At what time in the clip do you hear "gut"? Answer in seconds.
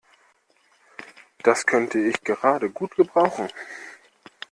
2.71-2.95